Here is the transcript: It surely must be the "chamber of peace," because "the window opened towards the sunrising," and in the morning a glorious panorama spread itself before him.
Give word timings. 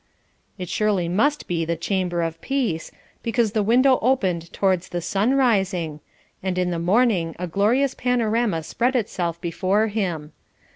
It 0.57 0.67
surely 0.67 1.07
must 1.07 1.45
be 1.47 1.63
the 1.63 1.75
"chamber 1.75 2.23
of 2.23 2.41
peace," 2.41 2.91
because 3.21 3.51
"the 3.51 3.61
window 3.61 3.99
opened 4.01 4.51
towards 4.51 4.89
the 4.89 4.99
sunrising," 4.99 5.99
and 6.41 6.57
in 6.57 6.71
the 6.71 6.79
morning 6.79 7.35
a 7.37 7.45
glorious 7.45 7.93
panorama 7.93 8.63
spread 8.63 8.95
itself 8.95 9.39
before 9.39 9.89
him. 9.89 10.31